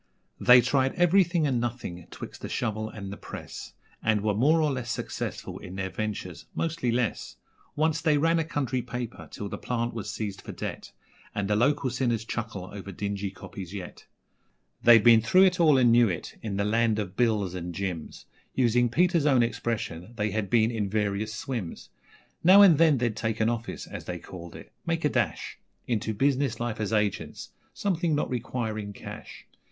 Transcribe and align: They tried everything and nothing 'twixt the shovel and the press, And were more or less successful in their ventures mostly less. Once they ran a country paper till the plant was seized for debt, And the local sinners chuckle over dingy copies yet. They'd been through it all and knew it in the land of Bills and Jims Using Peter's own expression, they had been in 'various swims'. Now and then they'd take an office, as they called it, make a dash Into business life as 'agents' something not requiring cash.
They 0.39 0.61
tried 0.61 0.93
everything 0.95 1.45
and 1.45 1.61
nothing 1.61 2.07
'twixt 2.09 2.41
the 2.41 2.49
shovel 2.49 2.89
and 2.89 3.11
the 3.13 3.17
press, 3.17 3.73
And 4.01 4.21
were 4.21 4.33
more 4.33 4.59
or 4.59 4.71
less 4.71 4.89
successful 4.89 5.59
in 5.59 5.75
their 5.75 5.91
ventures 5.91 6.45
mostly 6.55 6.91
less. 6.91 7.35
Once 7.75 8.01
they 8.01 8.17
ran 8.17 8.39
a 8.39 8.43
country 8.43 8.81
paper 8.81 9.27
till 9.29 9.47
the 9.47 9.59
plant 9.59 9.93
was 9.93 10.09
seized 10.09 10.41
for 10.41 10.53
debt, 10.53 10.91
And 11.35 11.47
the 11.47 11.55
local 11.55 11.91
sinners 11.91 12.25
chuckle 12.25 12.71
over 12.73 12.91
dingy 12.91 13.29
copies 13.29 13.75
yet. 13.75 14.07
They'd 14.81 15.03
been 15.03 15.21
through 15.21 15.43
it 15.43 15.59
all 15.59 15.77
and 15.77 15.91
knew 15.91 16.09
it 16.09 16.35
in 16.41 16.57
the 16.57 16.65
land 16.65 16.97
of 16.97 17.15
Bills 17.15 17.53
and 17.53 17.71
Jims 17.71 18.25
Using 18.55 18.89
Peter's 18.89 19.27
own 19.27 19.43
expression, 19.43 20.13
they 20.15 20.31
had 20.31 20.49
been 20.49 20.71
in 20.71 20.89
'various 20.89 21.31
swims'. 21.31 21.89
Now 22.43 22.63
and 22.63 22.79
then 22.79 22.97
they'd 22.97 23.15
take 23.15 23.39
an 23.39 23.49
office, 23.49 23.85
as 23.85 24.05
they 24.05 24.17
called 24.17 24.55
it, 24.55 24.71
make 24.83 25.05
a 25.05 25.09
dash 25.09 25.59
Into 25.85 26.11
business 26.15 26.59
life 26.59 26.79
as 26.79 26.91
'agents' 26.91 27.51
something 27.75 28.15
not 28.15 28.31
requiring 28.31 28.93
cash. 28.93 29.45